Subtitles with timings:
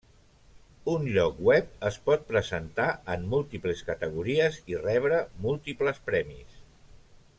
[0.93, 6.59] Un lloc web es pot presentar en múltiples categories i rebre múltiples premis.